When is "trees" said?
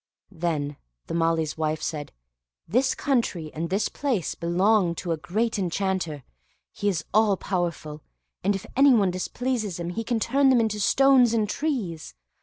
11.47-12.15